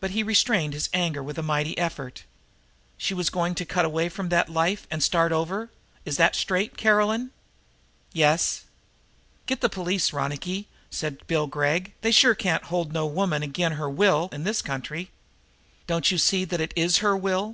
But 0.00 0.10
he 0.10 0.24
restrained 0.24 0.74
his 0.74 0.88
anger 0.92 1.22
with 1.22 1.38
a 1.38 1.40
mighty 1.42 1.78
effort. 1.78 2.24
"She 2.98 3.14
was 3.14 3.30
going 3.30 3.54
to 3.54 3.64
cut 3.64 3.84
away 3.84 4.08
from 4.08 4.28
that 4.30 4.48
life 4.48 4.84
and 4.90 5.00
start 5.00 5.30
over 5.30 5.70
is 6.04 6.16
that 6.16 6.34
straight, 6.34 6.76
Caroline?" 6.76 7.30
"Yes." 8.12 8.64
"Get 9.46 9.60
the 9.60 9.68
police, 9.68 10.12
Ronicky," 10.12 10.66
said 10.90 11.24
Bill 11.28 11.46
Gregg. 11.46 11.92
"They 12.00 12.10
sure 12.10 12.34
can't 12.34 12.64
hold 12.64 12.92
no 12.92 13.06
woman 13.06 13.44
agin' 13.44 13.74
her 13.74 13.88
will 13.88 14.28
in 14.32 14.42
this 14.42 14.60
country." 14.60 15.12
"Don't 15.86 16.10
you 16.10 16.18
see 16.18 16.44
that 16.44 16.60
it 16.60 16.72
is 16.74 16.96
her 16.98 17.16
will?" 17.16 17.52